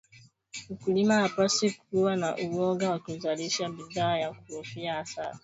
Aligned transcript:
mkulima 0.69 1.13
hapaswi 1.13 1.71
kuwa 1.71 2.15
na 2.15 2.37
Uoga 2.37 2.89
wa 2.91 2.99
kuzalisha 2.99 3.69
bidhaa 3.69 4.17
kwa 4.19 4.33
kukuhofia 4.33 4.93
hasara 4.93 5.39